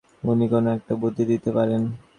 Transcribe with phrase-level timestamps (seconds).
[0.23, 1.81] উনি কোনো-একটা বুদ্ধি দিতে পারেন।